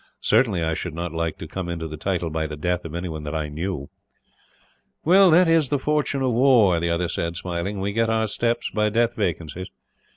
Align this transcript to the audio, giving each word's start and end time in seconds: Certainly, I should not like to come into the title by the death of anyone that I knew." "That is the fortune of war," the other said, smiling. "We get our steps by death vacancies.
Certainly, 0.21 0.63
I 0.63 0.73
should 0.73 0.95
not 0.95 1.11
like 1.13 1.37
to 1.37 1.47
come 1.47 1.69
into 1.69 1.87
the 1.87 1.95
title 1.95 2.31
by 2.31 2.47
the 2.47 2.55
death 2.57 2.85
of 2.85 2.95
anyone 2.95 3.21
that 3.21 3.35
I 3.35 3.49
knew." 3.49 3.91
"That 5.05 5.47
is 5.47 5.69
the 5.69 5.77
fortune 5.77 6.23
of 6.23 6.31
war," 6.33 6.79
the 6.79 6.89
other 6.89 7.07
said, 7.07 7.37
smiling. 7.37 7.79
"We 7.79 7.93
get 7.93 8.09
our 8.09 8.25
steps 8.25 8.71
by 8.71 8.89
death 8.89 9.13
vacancies. 9.13 9.69